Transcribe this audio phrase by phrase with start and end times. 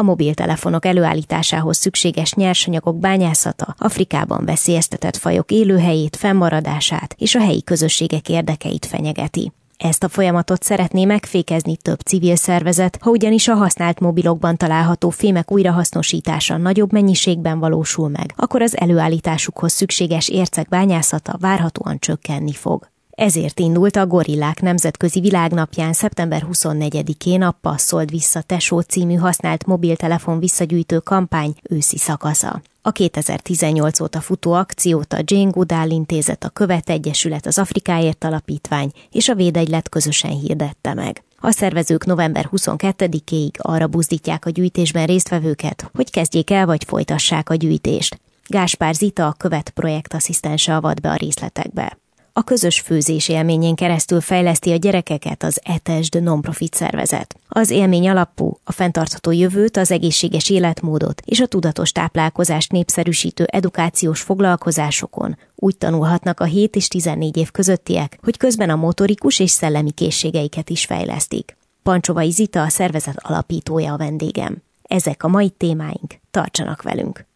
[0.00, 8.28] A mobiltelefonok előállításához szükséges nyersanyagok bányászata Afrikában veszélyeztetett fajok élőhelyét, fennmaradását és a helyi közösségek
[8.28, 9.52] érdekeit fenyegeti.
[9.76, 15.52] Ezt a folyamatot szeretné megfékezni több civil szervezet, ha ugyanis a használt mobilokban található fémek
[15.52, 22.88] újrahasznosítása nagyobb mennyiségben valósul meg, akkor az előállításukhoz szükséges ércek bányászata várhatóan csökkenni fog.
[23.20, 30.38] Ezért indult a Gorillák Nemzetközi Világnapján szeptember 24-én a Passzold vissza Tesó című használt mobiltelefon
[30.38, 32.62] visszagyűjtő kampány őszi szakasza.
[32.82, 38.92] A 2018 óta futó akciót a Jane Goodall intézet, a Követ Egyesület, az Afrikáért Alapítvány
[39.10, 41.22] és a Védegylet közösen hirdette meg.
[41.40, 47.54] A szervezők november 22-ig arra buzdítják a gyűjtésben résztvevőket, hogy kezdjék el vagy folytassák a
[47.54, 48.20] gyűjtést.
[48.46, 51.98] Gáspár Zita, a követ projektasszisztense avat be a részletekbe
[52.40, 57.36] a közös főzés élményén keresztül fejleszti a gyerekeket az ETESD nonprofit szervezet.
[57.48, 64.20] Az élmény alapú a fenntartható jövőt, az egészséges életmódot és a tudatos táplálkozást népszerűsítő edukációs
[64.20, 69.90] foglalkozásokon úgy tanulhatnak a 7 és 14 év közöttiek, hogy közben a motorikus és szellemi
[69.90, 71.56] készségeiket is fejlesztik.
[71.82, 74.62] Pancsovai Zita a szervezet alapítója a vendégem.
[74.82, 77.29] Ezek a mai témáink, tartsanak velünk!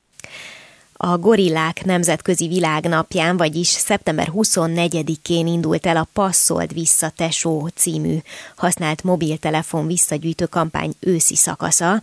[0.97, 8.17] A Gorillák Nemzetközi Világnapján, vagyis szeptember 24-én indult el a Passzold vissza Tesó című
[8.57, 12.01] használt mobiltelefon visszagyűjtő kampány őszi szakasza.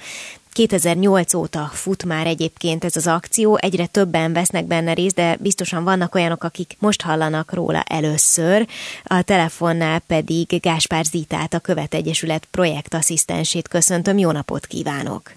[0.53, 5.84] 2008 óta fut már egyébként ez az akció, egyre többen vesznek benne részt, de biztosan
[5.84, 8.68] vannak olyanok, akik most hallanak róla először.
[9.03, 14.18] A telefonnál pedig Gáspár Zitát, a Követ Egyesület projektasszisztensét köszöntöm.
[14.18, 15.31] Jó napot kívánok!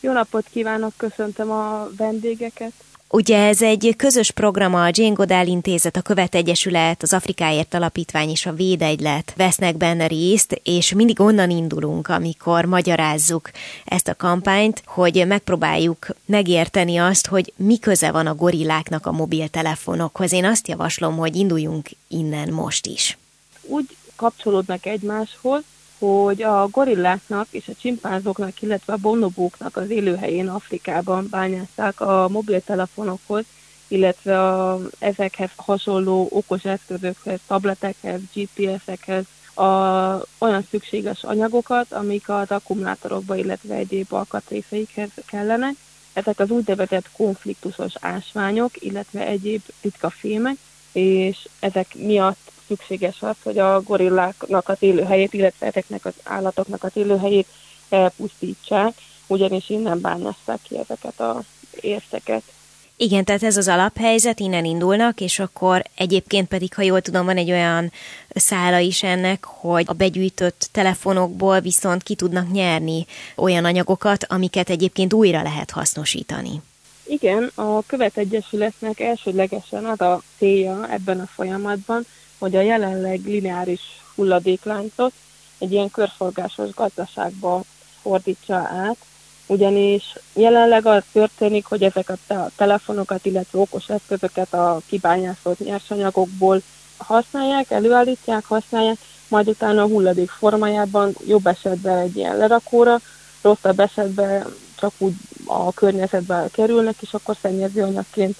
[0.00, 2.72] Jó napot kívánok, köszöntöm a vendégeket!
[3.12, 8.28] Ugye ez egy közös program, a Jane Goodall Intézet, a Követ Egyesület, az Afrikáért Alapítvány
[8.28, 13.50] és a Védegylet vesznek benne részt, és mindig onnan indulunk, amikor magyarázzuk
[13.84, 20.32] ezt a kampányt, hogy megpróbáljuk megérteni azt, hogy mi köze van a gorilláknak a mobiltelefonokhoz.
[20.32, 23.18] Én azt javaslom, hogy induljunk innen most is.
[23.62, 25.62] Úgy kapcsolódnak egymáshoz,
[26.00, 33.44] hogy a gorilláknak és a csimpánzoknak, illetve a bonobóknak az élőhelyén Afrikában bányázták a mobiltelefonokhoz,
[33.88, 39.24] illetve a, ezekhez hasonló okos eszközökhez, tabletekhez, GPS-ekhez
[39.54, 39.64] a,
[40.38, 45.74] olyan szükséges anyagokat, amik az akkumulátorokba, illetve egyéb alkatrészeikhez kellenek.
[46.12, 50.56] Ezek az úgynevezett konfliktusos ásványok, illetve egyéb ritka fémek,
[50.92, 56.90] és ezek miatt szükséges az, hogy a gorilláknak az élőhelyét, illetve ezeknek az állatoknak az
[56.94, 57.46] élőhelyét
[57.88, 58.92] elpusztítsák,
[59.26, 61.44] ugyanis innen bányásszák ki ezeket az
[61.80, 62.42] érteket.
[62.96, 67.36] Igen, tehát ez az alaphelyzet, innen indulnak, és akkor egyébként pedig, ha jól tudom, van
[67.36, 67.92] egy olyan
[68.34, 73.06] szála is ennek, hogy a begyűjtött telefonokból viszont ki tudnak nyerni
[73.36, 76.60] olyan anyagokat, amiket egyébként újra lehet hasznosítani.
[77.06, 82.06] Igen, a Követegyesületnek elsődlegesen az a célja ebben a folyamatban,
[82.40, 83.80] hogy a jelenleg lineáris
[84.14, 85.12] hulladékláncot
[85.58, 87.62] egy ilyen körforgásos gazdaságba
[88.02, 88.96] fordítsa át,
[89.46, 90.02] ugyanis
[90.32, 96.62] jelenleg az történik, hogy ezeket a telefonokat, illetve okos eszközöket a kibányászott nyersanyagokból
[96.96, 98.96] használják, előállítják, használják,
[99.28, 102.98] majd utána a hulladék formájában jobb esetben egy ilyen lerakóra,
[103.42, 104.46] rosszabb esetben
[104.78, 105.14] csak úgy
[105.46, 108.36] a környezetbe kerülnek, és akkor szennyező anyagként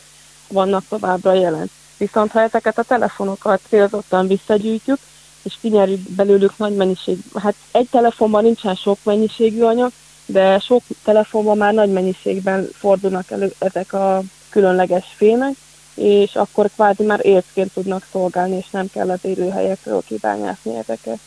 [0.48, 1.70] vannak továbbra jelen.
[2.00, 4.98] Viszont ha ezeket a telefonokat célzottan visszagyűjtjük,
[5.42, 9.90] és kinyerjük belőlük nagy mennyiség, hát egy telefonban nincsen sok mennyiségű anyag,
[10.26, 15.54] de sok telefonban már nagy mennyiségben fordulnak elő ezek a különleges fémek,
[15.94, 21.18] és akkor kvázi már ércként tudnak szolgálni, és nem kell az élőhelyekről kibányászni ezeket.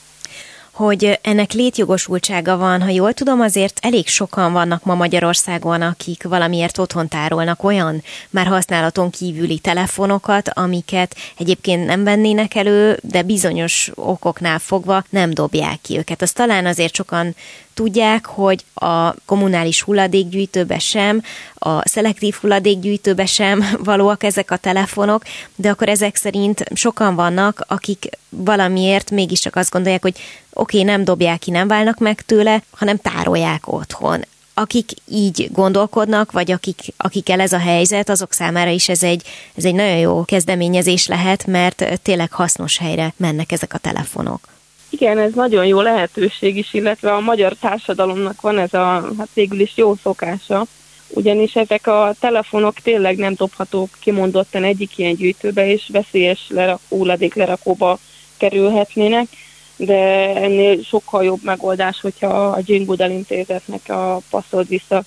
[0.73, 2.81] Hogy ennek létjogosultsága van.
[2.81, 8.47] Ha jól tudom, azért elég sokan vannak ma Magyarországon, akik valamiért otthon tárolnak olyan már
[8.47, 15.97] használaton kívüli telefonokat, amiket egyébként nem vennének elő, de bizonyos okoknál fogva nem dobják ki
[15.97, 16.21] őket.
[16.21, 17.35] Azt talán azért sokan
[17.73, 21.21] tudják, hogy a kommunális hulladékgyűjtőbe sem,
[21.53, 25.23] a szelektív hulladékgyűjtőbe sem valóak ezek a telefonok,
[25.55, 30.15] de akkor ezek szerint sokan vannak, akik valamiért mégiscsak azt gondolják, hogy
[30.53, 34.23] oké, okay, nem dobják ki, nem válnak meg tőle, hanem tárolják otthon
[34.53, 39.23] akik így gondolkodnak, vagy akik, akikkel ez a helyzet, azok számára is ez egy,
[39.55, 44.52] ez egy nagyon jó kezdeményezés lehet, mert tényleg hasznos helyre mennek ezek a telefonok.
[44.93, 49.59] Igen, ez nagyon jó lehetőség is, illetve a magyar társadalomnak van ez a, hát végül
[49.59, 50.65] is jó szokása,
[51.09, 56.51] ugyanis ezek a telefonok tényleg nem dobhatók kimondottan egyik ilyen gyűjtőbe, és veszélyes
[56.89, 57.99] hulladék lerakóba
[58.37, 59.27] kerülhetnének,
[59.75, 65.03] de ennél sokkal jobb megoldás, hogyha a Jane intézetnek a passzolt vissza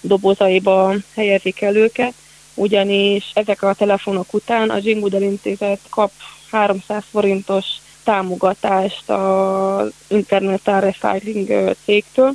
[0.00, 2.14] dobozaiba helyezik el őket,
[2.54, 6.10] ugyanis ezek a telefonok után a Jane intézet kap
[6.50, 7.66] 300 forintos
[8.04, 12.32] támogatást az Internet Recycling cégtől,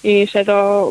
[0.00, 0.88] és ez a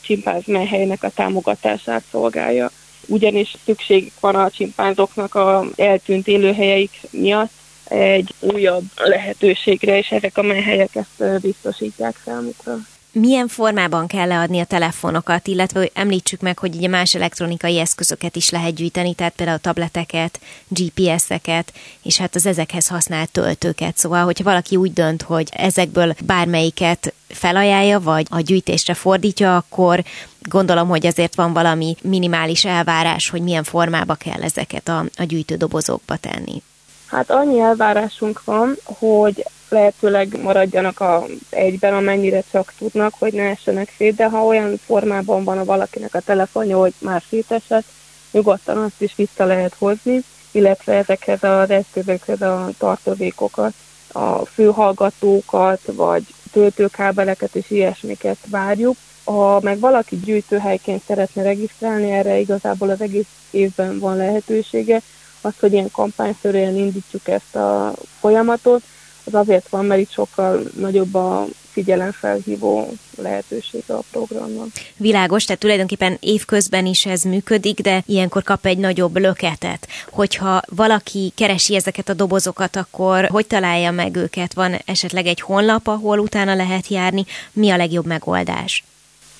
[0.00, 2.70] csimpánz helynek a támogatását szolgálja.
[3.06, 7.52] Ugyanis szükség van a csimpánzoknak a eltűnt élőhelyeik miatt
[7.84, 12.78] egy újabb lehetőségre, és ezek a helyek ezt biztosítják számukra
[13.18, 18.36] milyen formában kell leadni a telefonokat, illetve hogy említsük meg, hogy ugye más elektronikai eszközöket
[18.36, 21.72] is lehet gyűjteni, tehát például tableteket, GPS-eket,
[22.02, 23.96] és hát az ezekhez használt töltőket.
[23.96, 30.04] Szóval, hogyha valaki úgy dönt, hogy ezekből bármelyiket felajánlja, vagy a gyűjtésre fordítja, akkor
[30.42, 36.16] gondolom, hogy azért van valami minimális elvárás, hogy milyen formába kell ezeket a, a gyűjtődobozokba
[36.16, 36.62] tenni.
[37.06, 43.92] Hát annyi elvárásunk van, hogy lehetőleg maradjanak a egyben, amennyire csak tudnak, hogy ne essenek
[43.96, 47.84] szét, de ha olyan formában van a valakinek a telefonja, hogy már szétesett,
[48.30, 53.72] nyugodtan azt is vissza lehet hozni, illetve ezekhez az eszközökhez a tartozékokat,
[54.12, 56.22] a főhallgatókat, vagy
[56.52, 58.96] töltőkábeleket és ilyesmiket várjuk.
[59.24, 65.02] Ha meg valaki gyűjtőhelyként szeretne regisztrálni, erre igazából az egész évben van lehetősége,
[65.40, 68.82] az, hogy ilyen kampányszerűen indítjuk ezt a folyamatot,
[69.26, 74.66] az azért van, mert itt sokkal nagyobb a figyelemfelhívó lehetősége a programnak.
[74.96, 79.88] Világos, tehát tulajdonképpen évközben is ez működik, de ilyenkor kap egy nagyobb löketet.
[80.10, 84.54] Hogyha valaki keresi ezeket a dobozokat, akkor hogy találja meg őket?
[84.54, 87.24] Van esetleg egy honlap, ahol utána lehet járni?
[87.52, 88.84] Mi a legjobb megoldás?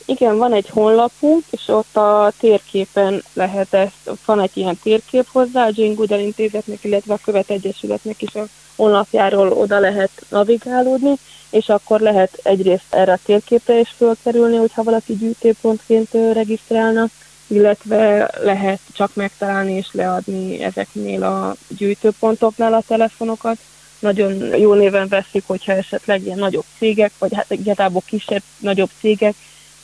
[0.09, 5.67] Igen, van egy honlapunk, és ott a térképen lehet ezt, van egy ilyen térkép hozzá,
[5.67, 11.15] a Jane Goodall intézetnek, illetve a Követ Egyesületnek is a honlapjáról oda lehet navigálódni,
[11.51, 17.07] és akkor lehet egyrészt erre a térképre is fölkerülni, hogyha valaki gyűjtőpontként regisztrálna,
[17.47, 23.57] illetve lehet csak megtalálni és leadni ezeknél a gyűjtőpontoknál a telefonokat.
[23.99, 29.35] Nagyon jó néven veszik, hogyha esetleg ilyen nagyobb cégek, vagy hát igazából kisebb, nagyobb cégek,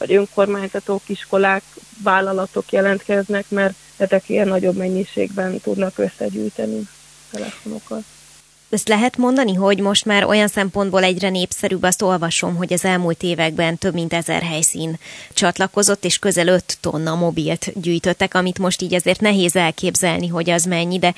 [0.06, 1.62] vagy önkormányzatok, iskolák,
[2.02, 6.88] vállalatok jelentkeznek, mert ezek ilyen nagyobb mennyiségben tudnak összegyűjteni
[7.30, 8.02] telefonokat.
[8.70, 13.22] Ezt lehet mondani, hogy most már olyan szempontból egyre népszerűbb, azt olvasom, hogy az elmúlt
[13.22, 14.98] években több mint ezer helyszín
[15.32, 20.64] csatlakozott, és közel 5 tonna mobilt gyűjtöttek, amit most így azért nehéz elképzelni, hogy az
[20.64, 21.14] mennyi, de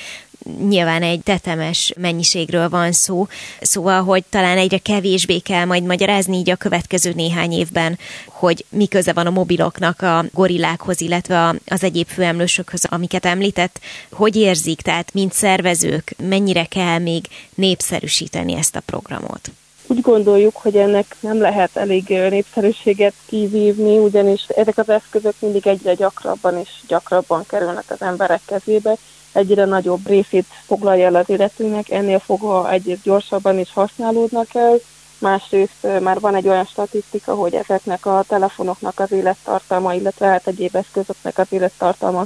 [0.68, 3.26] nyilván egy tetemes mennyiségről van szó,
[3.60, 8.86] szóval, hogy talán egyre kevésbé kell majd magyarázni így a következő néhány évben, hogy mi
[8.86, 13.80] köze van a mobiloknak a gorillákhoz, illetve az egyéb főemlősökhöz, amiket említett,
[14.12, 17.24] hogy érzik, tehát mint szervezők, mennyire kell még
[17.54, 19.50] népszerűsíteni ezt a programot?
[19.86, 25.94] Úgy gondoljuk, hogy ennek nem lehet elég népszerűséget kivívni, ugyanis ezek az eszközök mindig egyre
[25.94, 28.96] gyakrabban és gyakrabban kerülnek az emberek kezébe,
[29.34, 34.78] egyre nagyobb részét foglalja el az életünknek, ennél fogva egyrészt gyorsabban is használódnak el,
[35.18, 40.76] másrészt már van egy olyan statisztika, hogy ezeknek a telefonoknak az élettartalma, illetve hát egyéb
[40.76, 42.24] eszközöknek az élettartalma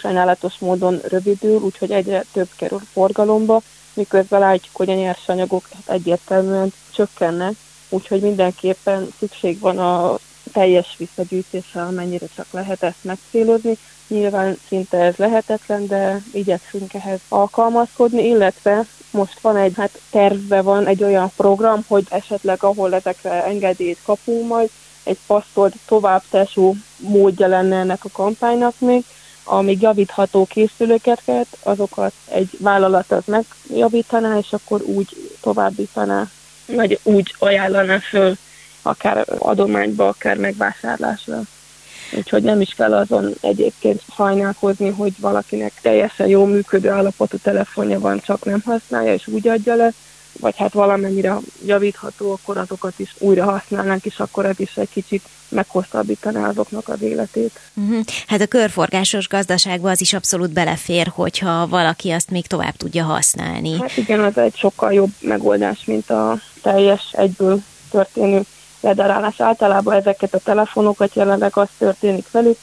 [0.00, 3.60] sajnálatos módon rövidül, úgyhogy egyre több kerül forgalomba,
[3.94, 7.52] miközben látjuk, hogy a nyersanyagok hát egyértelműen csökkennek,
[7.88, 10.18] úgyhogy mindenképpen szükség van a
[10.52, 13.76] teljes visszagyűjtésre, amennyire csak lehet ezt megcélozni.
[14.08, 20.86] Nyilván szinte ez lehetetlen, de igyekszünk ehhez alkalmazkodni, illetve most van egy, hát tervbe van
[20.86, 24.70] egy olyan program, hogy esetleg ahol ezekre engedélyt kapunk majd,
[25.02, 29.04] egy passzolt továbbteső módja lenne ennek a kampánynak még,
[29.44, 36.28] amíg javítható készülőket, azokat egy vállalat az megjavítaná, és akkor úgy továbbítaná
[36.66, 38.36] nagy úgy ajánlana föl,
[38.82, 41.40] akár adományba, akár megvásárlásra.
[42.16, 48.20] Úgyhogy nem is kell azon egyébként hajnálkozni, hogy valakinek teljesen jó működő állapotú telefonja van,
[48.20, 49.92] csak nem használja, és úgy adja le,
[50.40, 55.22] vagy hát valamennyire javítható, akkor azokat is újra használnánk, és akkor ez is egy kicsit
[55.48, 57.60] meghosszabbítaná azoknak az életét.
[57.74, 58.04] Uh-huh.
[58.26, 63.78] Hát a körforgásos gazdaságban az is abszolút belefér, hogyha valaki azt még tovább tudja használni.
[63.80, 68.42] Hát igen, az egy sokkal jobb megoldás, mint a teljes egyből történő
[68.80, 69.40] ledarálás.
[69.40, 72.58] Általában ezeket a telefonokat jelenleg az történik velük,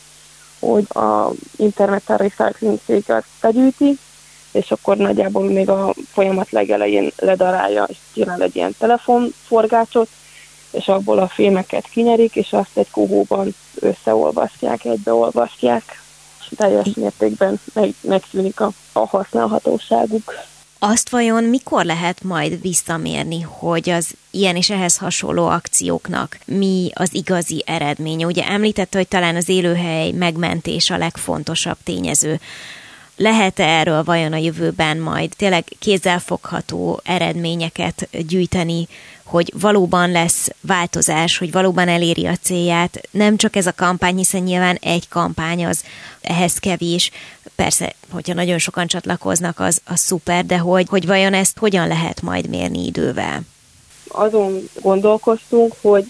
[0.60, 3.98] hogy a internet recycling cég azt begyűjti,
[4.52, 10.08] és akkor nagyjából még a folyamat legelején ledarálja, és csinál egy ilyen telefonforgácsot,
[10.72, 16.02] és abból a fémeket kinyerik, és azt egy kohóban összeolvasztják, egybeolvasztják,
[16.40, 20.34] és teljes mértékben meg, megszűnik a, a használhatóságuk.
[20.80, 27.10] Azt vajon mikor lehet majd visszamérni, hogy az ilyen és ehhez hasonló akcióknak mi az
[27.14, 28.26] igazi eredménye?
[28.26, 32.40] Ugye említette, hogy talán az élőhely megmentés a legfontosabb tényező.
[33.16, 38.88] Lehet-e erről vajon a jövőben majd tényleg kézzelfogható eredményeket gyűjteni,
[39.24, 43.02] hogy valóban lesz változás, hogy valóban eléri a célját.
[43.12, 45.84] Nem csak ez a kampány, hiszen nyilván egy kampány az
[46.22, 47.12] ehhez kevés.
[47.58, 52.22] Persze, hogyha nagyon sokan csatlakoznak, az, az szuper, de hogy, hogy vajon ezt hogyan lehet
[52.22, 53.42] majd mérni idővel?
[54.08, 56.06] Azon gondolkoztunk, hogy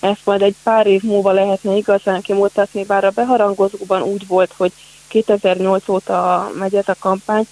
[0.00, 4.72] ezt majd egy pár év múlva lehetne igazán kimutatni, bár a beharangozóban úgy volt, hogy
[5.08, 7.46] 2008 óta megy ez a kampány.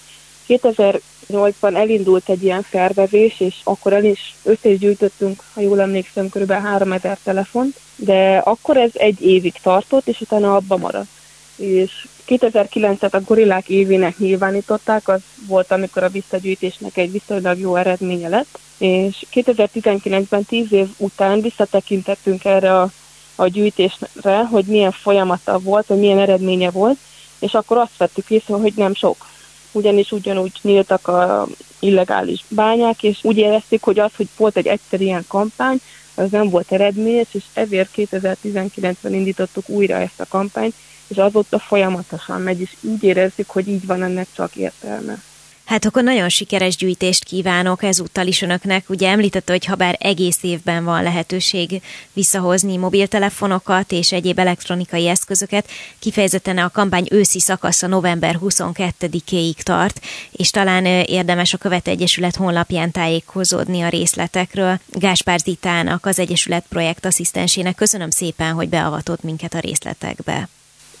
[0.47, 6.29] 2008-ban elindult egy ilyen szervezés, és akkor el is össze is gyűjtöttünk, ha jól emlékszem,
[6.29, 6.51] kb.
[6.51, 11.17] 3000 telefont, de akkor ez egy évig tartott, és utána abba maradt.
[11.59, 18.29] És 2009-et a gorillák évének nyilvánították, az volt, amikor a visszagyűjtésnek egy viszonylag jó eredménye
[18.29, 22.91] lett, és 2019-ben 10 év után visszatekintettünk erre a,
[23.35, 26.97] a gyűjtésre, hogy milyen folyamata volt, hogy milyen eredménye volt,
[27.39, 29.27] és akkor azt vettük észre, hogy nem sok.
[29.71, 31.47] Ugyanis ugyanúgy nyíltak a
[31.79, 35.81] illegális bányák, és úgy éreztük, hogy az, hogy volt egy egyszer ilyen kampány,
[36.15, 40.73] az nem volt eredményes, és ezért 2019-ben indítottuk újra ezt a kampányt,
[41.09, 45.21] és azóta folyamatosan megy, és úgy érezzük, hogy így van ennek csak értelme.
[45.69, 48.89] Hát akkor nagyon sikeres gyűjtést kívánok ezúttal is önöknek.
[48.89, 51.81] Ugye említette, hogy ha bár egész évben van lehetőség
[52.13, 60.01] visszahozni mobiltelefonokat és egyéb elektronikai eszközöket, kifejezetten a kampány őszi szakasza november 22-éig tart,
[60.31, 64.79] és talán érdemes a Követ Egyesület honlapján tájékozódni a részletekről.
[64.87, 70.49] Gáspár Zitának, az Egyesület projektasszisztensének köszönöm szépen, hogy beavatott minket a részletekbe.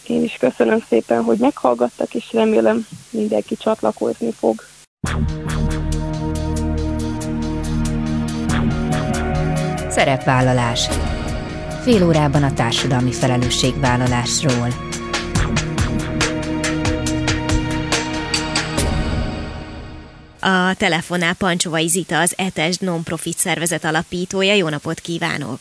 [0.09, 4.63] Én is köszönöm szépen, hogy meghallgattak, és remélem mindenki csatlakozni fog.
[9.89, 10.87] Szerepvállalás.
[11.81, 14.67] Fél órában a társadalmi felelősségvállalásról.
[20.39, 24.53] A telefonál Pancsovai Zita, az ETES non-profit szervezet alapítója.
[24.53, 25.59] Jó napot kívánok!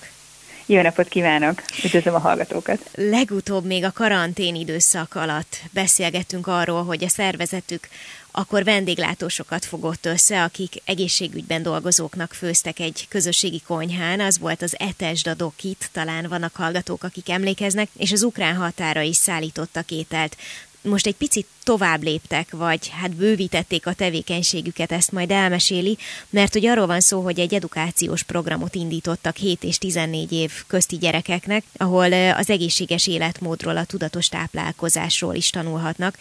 [0.71, 1.63] Jó napot kívánok!
[1.85, 2.91] Üdvözlöm a hallgatókat!
[2.95, 7.89] Legutóbb még a karantén időszak alatt beszélgettünk arról, hogy a szervezetük
[8.31, 15.35] akkor vendéglátósokat fogott össze, akik egészségügyben dolgozóknak főztek egy közösségi konyhán, az volt az Etesda
[15.35, 20.37] Dokit, talán vannak hallgatók, akik emlékeznek, és az ukrán határa is szállítottak ételt
[20.83, 25.99] most egy picit tovább léptek, vagy hát bővítették a tevékenységüket, ezt majd elmeséli,
[26.31, 30.97] mert hogy arról van szó, hogy egy edukációs programot indítottak 7 és 14 év közti
[30.97, 36.19] gyerekeknek, ahol az egészséges életmódról, a tudatos táplálkozásról is tanulhatnak.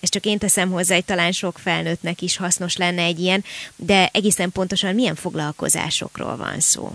[0.00, 3.44] Ezt csak én teszem hozzá, hogy talán sok felnőttnek is hasznos lenne egy ilyen,
[3.76, 6.92] de egészen pontosan milyen foglalkozásokról van szó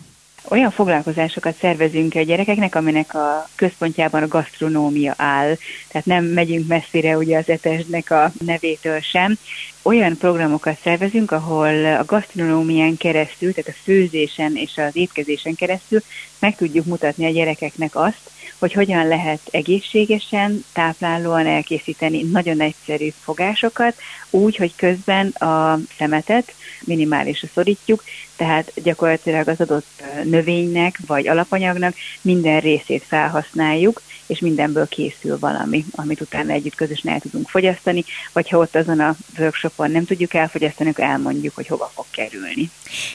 [0.50, 5.55] olyan foglalkozásokat szervezünk a gyerekeknek, aminek a központjában a gasztronómia áll.
[5.88, 9.38] Tehát nem megyünk messzire ugye az etesnek a nevétől sem.
[9.81, 16.00] Olyan programokat szervezünk, ahol a gasztronómián keresztül, tehát a főzésen és az étkezésen keresztül
[16.39, 18.31] meg tudjuk mutatni a gyerekeknek azt,
[18.63, 23.96] hogy hogyan lehet egészségesen, táplálóan elkészíteni nagyon egyszerű fogásokat,
[24.29, 26.53] úgy, hogy közben a szemetet
[26.86, 28.03] minimálisra szorítjuk,
[28.36, 34.01] tehát gyakorlatilag az adott növénynek vagy alapanyagnak minden részét felhasználjuk,
[34.33, 38.99] és mindenből készül valami, amit utána együtt közösen el tudunk fogyasztani, vagy ha ott azon
[38.99, 42.69] a workshopon nem tudjuk elfogyasztani, akkor elmondjuk, hogy hova fog kerülni.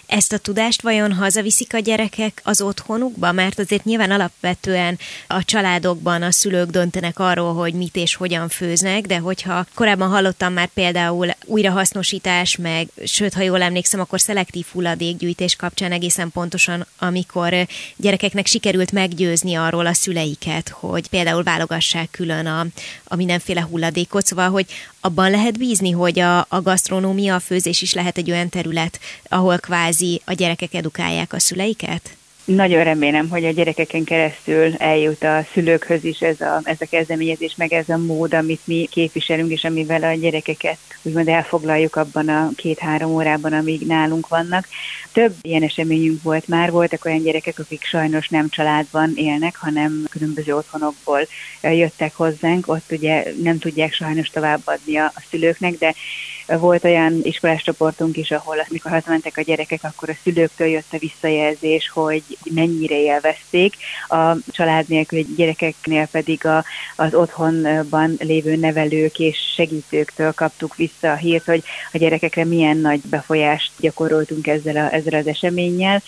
[0.06, 3.32] Ezt a tudást vajon hazaviszik a gyerekek az otthonukba?
[3.32, 9.06] Mert azért nyilván alapvetően a családokban a szülők döntenek arról, hogy mit és hogyan főznek,
[9.06, 15.56] de hogyha korábban hallottam már például újrahasznosítás, meg sőt, ha jól emlékszem, akkor szelektív hulladékgyűjtés
[15.56, 22.66] kapcsán egészen pontosan, amikor gyerekeknek sikerült meggyőzni arról a szüleiket, hogy például válogassák külön a,
[23.04, 24.66] a mindenféle hulladékot, szóval, hogy
[25.00, 29.58] abban lehet bízni, hogy a, a gasztronómia, a főzés is lehet egy olyan terület, ahol
[29.58, 32.17] kvázi a gyerekek edukálják a szüleiket?
[32.54, 37.54] Nagyon remélem, hogy a gyerekeken keresztül eljut a szülőkhöz is ez a, ez a kezdeményezés,
[37.56, 42.50] meg ez a mód, amit mi képviselünk, és amivel a gyerekeket úgymond elfoglaljuk abban a
[42.56, 44.68] két-három órában, amíg nálunk vannak.
[45.12, 50.56] Több ilyen eseményünk volt már, voltak olyan gyerekek, akik sajnos nem családban élnek, hanem különböző
[50.56, 51.26] otthonokból
[51.62, 55.94] jöttek hozzánk, ott ugye nem tudják sajnos továbbadni a, a szülőknek, de
[56.56, 60.98] volt olyan iskolás csoportunk is, ahol amikor hazamentek a gyerekek, akkor a szülőktől jött a
[60.98, 63.76] visszajelzés, hogy mennyire élvezték.
[64.08, 66.64] A család nélküli gyerekeknél pedig a,
[66.96, 71.62] az otthonban lévő nevelők és segítőktől kaptuk vissza a hírt, hogy
[71.92, 76.02] a gyerekekre milyen nagy befolyást gyakoroltunk ezzel, a, ezzel az eseménnyel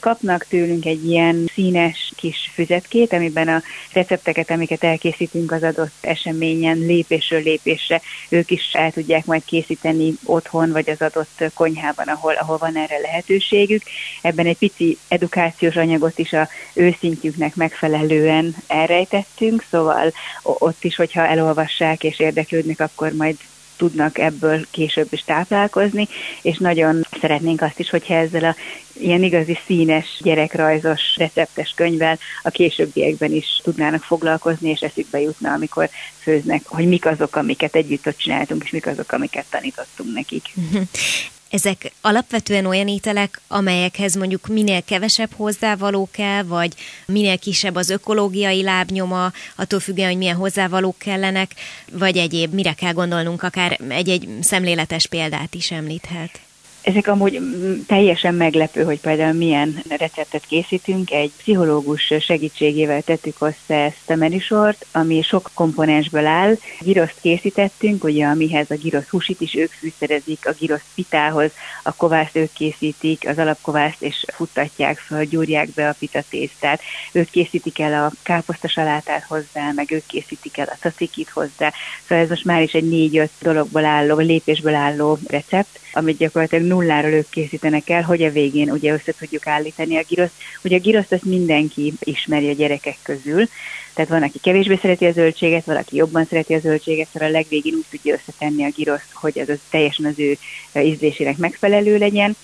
[0.00, 6.78] kapnak tőlünk egy ilyen színes kis füzetkét, amiben a recepteket, amiket elkészítünk az adott eseményen
[6.78, 9.83] lépésről lépésre, ők is el tudják majd készíteni
[10.24, 13.82] otthon, vagy az adott konyhában, ahol, ahol van erre lehetőségük.
[14.22, 20.12] Ebben egy pici edukációs anyagot is a őszintjüknek megfelelően elrejtettünk, szóval
[20.42, 23.36] ott is, hogyha elolvassák és érdeklődnek, akkor majd
[23.76, 26.08] tudnak ebből később is táplálkozni,
[26.42, 28.54] és nagyon szeretnénk azt is, hogyha ezzel a
[28.92, 35.88] ilyen igazi színes gyerekrajzos receptes könyvvel a későbbiekben is tudnának foglalkozni, és eszükbe jutna, amikor
[36.18, 40.54] főznek, hogy mik azok, amiket együtt ott csináltunk, és mik azok, amiket tanítottunk nekik.
[41.54, 46.74] Ezek alapvetően olyan ételek, amelyekhez mondjuk minél kevesebb hozzávaló kell, vagy
[47.06, 51.50] minél kisebb az ökológiai lábnyoma, attól függően, hogy milyen hozzávalók kellenek,
[51.92, 56.40] vagy egyéb, mire kell gondolnunk, akár egy-egy szemléletes példát is említhet.
[56.84, 61.10] Ezek amúgy mm, teljesen meglepő, hogy például milyen receptet készítünk.
[61.10, 66.56] Egy pszichológus segítségével tettük össze ezt a menüsort, ami sok komponensből áll.
[66.80, 71.50] Giroszt készítettünk, ugye amihez a girosz húsit is ők fűszerezik, a girosz pitához,
[71.82, 76.80] a kovászt ők készítik, az alapkovászt és futtatják fel, gyúrják be a pita tésztát.
[77.12, 81.72] Ők készítik el a káposztasalátát hozzá, meg ők készítik el a tacikit hozzá.
[82.08, 87.10] Szóval ez most már is egy négy-öt dologból álló, lépésből álló recept, amit gyakorlatilag nulláról
[87.10, 90.32] ők készítenek el, hogy a végén ugye össze tudjuk állítani a giroszt.
[90.64, 93.48] Ugye a giroszt azt mindenki ismeri a gyerekek közül,
[93.94, 97.74] tehát van, aki kevésbé szereti a zöldséget, valaki jobban szereti a zöldséget, szóval a legvégén
[97.74, 100.36] úgy tudja összetenni a giroszt, hogy az, az teljesen az ő
[100.82, 102.36] ízlésének megfelelő legyen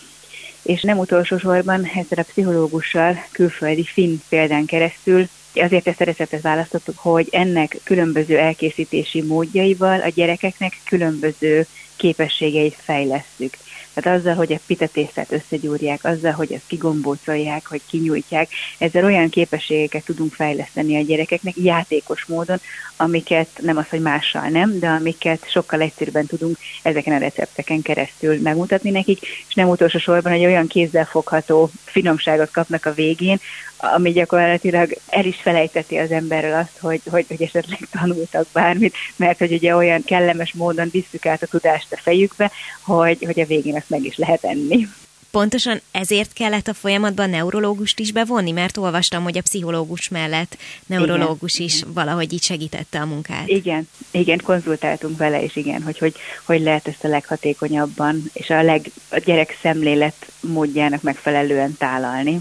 [0.62, 6.40] és nem utolsó sorban ezzel a pszichológussal külföldi finn példán keresztül Azért ezt a receptet
[6.40, 11.66] választottuk, hogy ennek különböző elkészítési módjaival a gyerekeknek különböző
[12.00, 13.56] képességeit fejlesztük.
[13.94, 20.04] Tehát azzal, hogy a pitatésztát összegyúrják, azzal, hogy azt kigombócolják, hogy kinyújtják, ezzel olyan képességeket
[20.04, 22.60] tudunk fejleszteni a gyerekeknek játékos módon,
[22.96, 28.40] amiket nem az, hogy mással nem, de amiket sokkal egyszerűbben tudunk ezeken a recepteken keresztül
[28.40, 33.40] megmutatni nekik, és nem utolsó sorban egy olyan kézzel fogható finomságot kapnak a végén,
[33.80, 39.38] ami gyakorlatilag el is felejteti az emberrel azt, hogy, hogy, hogy esetleg tanultak bármit, mert
[39.38, 42.50] hogy ugye olyan kellemes módon visszük át a tudást a fejükbe,
[42.80, 44.88] hogy, hogy a végén ezt meg is lehet enni.
[45.30, 51.54] Pontosan ezért kellett a folyamatban neurológust is bevonni, mert olvastam, hogy a pszichológus mellett neurológus
[51.54, 51.92] igen, is igen.
[51.92, 53.48] valahogy így segítette a munkát.
[53.48, 58.62] Igen, igen, konzultáltunk vele, és igen, hogy, hogy hogy lehet ezt a leghatékonyabban, és a,
[58.62, 62.40] leg, a gyerek szemlélet módjának megfelelően tálalni.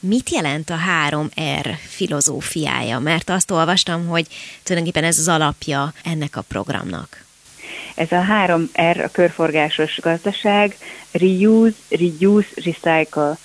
[0.00, 0.76] Mit jelent a
[1.10, 2.98] 3R filozófiája?
[2.98, 4.26] Mert azt olvastam, hogy
[4.62, 7.24] tulajdonképpen ez az alapja ennek a programnak.
[7.94, 10.76] Ez a 3R, a körforgásos gazdaság,
[11.12, 13.38] reuse, reduce, recycle.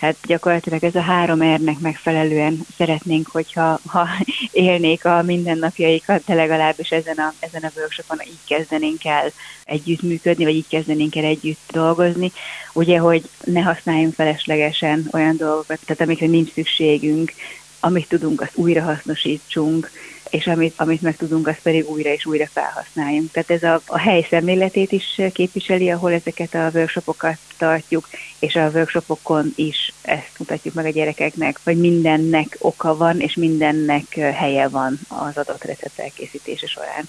[0.00, 4.08] Tehát gyakorlatilag ez a három R-nek megfelelően szeretnénk, hogyha ha
[4.52, 9.32] élnék a mindennapjaikat, de legalábbis ezen a, ezen a workshopon így kezdenénk el
[9.64, 12.32] együttműködni, vagy így kezdenénk el együtt dolgozni.
[12.72, 17.32] Ugye, hogy ne használjunk feleslegesen olyan dolgokat, tehát amikre nincs szükségünk,
[17.80, 19.90] amit tudunk, azt újra hasznosítsunk,
[20.30, 23.30] és amit, amit meg tudunk, azt pedig újra és újra felhasználjunk.
[23.30, 28.08] Tehát ez a, a hely szemléletét is képviseli, ahol ezeket a workshopokat tartjuk,
[28.38, 34.14] és a workshopokon is ezt mutatjuk meg a gyerekeknek, hogy mindennek oka van, és mindennek
[34.14, 37.08] helye van az adott recept elkészítése során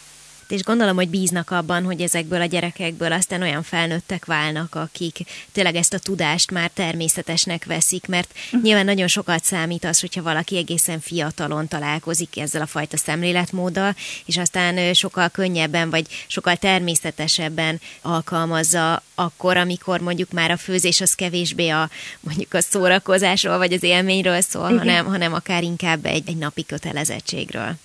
[0.51, 5.17] és gondolom, hogy bíznak abban, hogy ezekből a gyerekekből aztán olyan felnőttek válnak, akik
[5.51, 8.61] tényleg ezt a tudást már természetesnek veszik, mert uh-huh.
[8.61, 14.37] nyilván nagyon sokat számít az, hogyha valaki egészen fiatalon találkozik ezzel a fajta szemléletmóddal, és
[14.37, 21.69] aztán sokkal könnyebben, vagy sokkal természetesebben alkalmazza akkor, amikor mondjuk már a főzés az kevésbé
[21.69, 26.65] a mondjuk a szórakozásról, vagy az élményről szól, hanem, hanem akár inkább egy, egy napi
[26.65, 27.75] kötelezettségről.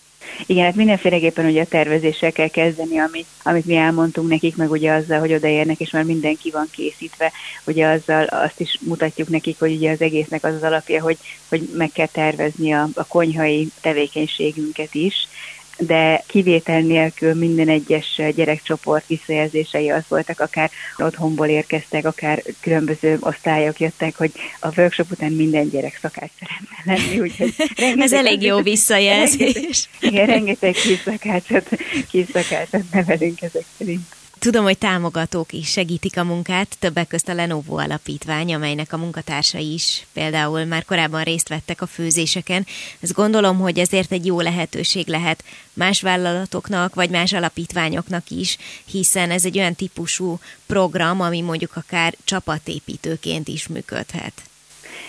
[0.46, 4.92] Igen, hát mindenféleképpen ugye a tervezéssel kell kezdeni, amit, amit mi elmondtunk nekik, meg ugye
[4.92, 7.32] azzal, hogy odaérnek, és már mindenki van készítve,
[7.64, 11.18] ugye azzal azt is mutatjuk nekik, hogy ugye az egésznek az az alapja, hogy,
[11.48, 15.28] hogy meg kell tervezni a, a konyhai tevékenységünket is,
[15.78, 23.80] de kivétel nélkül minden egyes gyerekcsoport visszajelzései az voltak, akár otthonból érkeztek, akár különböző osztályok
[23.80, 27.54] jöttek, hogy a workshop után minden gyerek szakács szeretne lenni, úgyhogy
[28.04, 29.88] Ez elég jó visszajelzés.
[30.00, 31.68] Rengeteg, igen, rengeteg kis szakácsot,
[32.11, 34.20] kis szakácsot nevelünk ezek szerint.
[34.42, 39.72] Tudom, hogy támogatók is segítik a munkát, többek közt a Lenovo alapítvány, amelynek a munkatársai
[39.72, 42.66] is például már korábban részt vettek a főzéseken.
[43.00, 49.31] Ezt gondolom, hogy ezért egy jó lehetőség lehet más vállalatoknak, vagy más alapítványoknak is, hiszen
[49.31, 54.33] ez egy olyan típusú program, ami mondjuk akár csapatépítőként is működhet.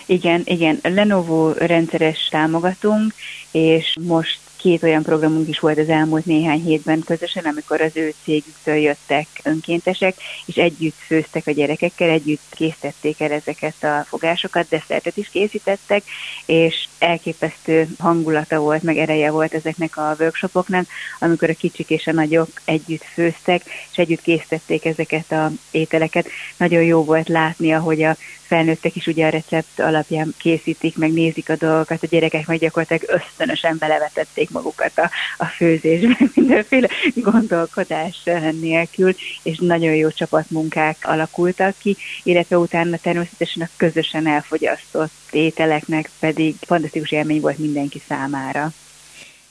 [0.06, 3.14] Igen, igen, Lenovo rendszeres támogatunk,
[3.52, 8.14] és most két olyan programunk is volt az elmúlt néhány hétben közösen, amikor az ő
[8.24, 15.18] cégüktől jöttek önkéntesek, és együtt főztek a gyerekekkel, együtt készítették el ezeket a fogásokat, desszertet
[15.18, 16.04] is készítettek,
[16.46, 20.86] és elképesztő hangulata volt, meg ereje volt ezeknek a workshopoknak,
[21.20, 23.62] amikor a kicsik és a nagyok együtt főztek,
[23.92, 26.28] és együtt készítették ezeket a ételeket.
[26.58, 28.16] Nagyon jó volt látni, ahogy a
[28.54, 33.22] felnőttek is ugye a recept alapján készítik, meg nézik a dolgokat, a gyerekek meg gyakorlatilag
[33.22, 38.24] ösztönösen belevetették magukat a, a főzésbe, mindenféle gondolkodás
[38.62, 46.56] nélkül, és nagyon jó csapatmunkák alakultak ki, illetve utána természetesen a közösen elfogyasztott ételeknek pedig
[46.94, 48.72] fantasztikus élmény volt mindenki számára.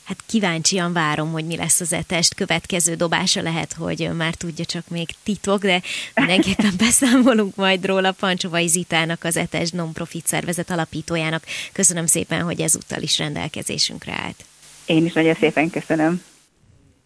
[0.05, 2.35] Hát kíváncsian várom, hogy mi lesz az etest.
[2.35, 5.83] Következő dobása lehet, hogy már tudja, csak még titok, de
[6.15, 11.45] mindenképpen beszámolunk majd róla Pancsovai Zitának, az etest non-profit szervezet alapítójának.
[11.73, 14.45] Köszönöm szépen, hogy ezúttal is rendelkezésünkre állt.
[14.87, 16.23] Én is nagyon szépen köszönöm.